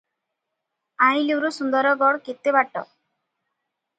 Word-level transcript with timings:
ଆଇଁଲିରୁ 1.07 1.51
ସୁନ୍ଦରଗଡ଼ 1.57 2.23
କେତେ 2.29 2.57
ବାଟ? 2.59 2.85